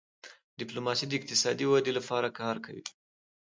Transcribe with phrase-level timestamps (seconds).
[0.59, 2.83] ډيپلوماسي د اقتصادي ودې لپاره کار کوي.